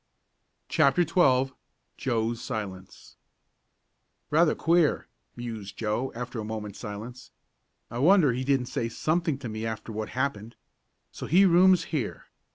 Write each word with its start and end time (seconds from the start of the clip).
CHAPTER 0.67 1.05
XII 1.05 1.53
JOE'S 1.97 2.41
SILENCE 2.41 3.17
"Rather 4.31 4.55
queer," 4.55 5.07
mused 5.35 5.77
Joe, 5.77 6.11
after 6.15 6.39
a 6.39 6.43
moment's 6.43 6.79
silence. 6.79 7.29
"I 7.91 7.99
wonder 7.99 8.33
he 8.33 8.43
didn't 8.43 8.65
say 8.65 8.89
something 8.89 9.37
to 9.37 9.47
me 9.47 9.63
after 9.63 9.91
what 9.91 10.09
happened. 10.09 10.55
So 11.11 11.27
he 11.27 11.45
rooms 11.45 11.83
here? 11.93 12.25